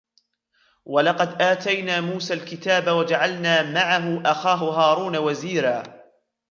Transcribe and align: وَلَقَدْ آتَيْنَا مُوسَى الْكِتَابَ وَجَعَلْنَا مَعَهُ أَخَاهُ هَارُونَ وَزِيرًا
وَلَقَدْ 0.85 1.41
آتَيْنَا 1.41 2.01
مُوسَى 2.01 2.33
الْكِتَابَ 2.33 2.87
وَجَعَلْنَا 2.89 3.63
مَعَهُ 3.71 4.31
أَخَاهُ 4.31 4.63
هَارُونَ 4.69 5.17
وَزِيرًا 5.17 5.83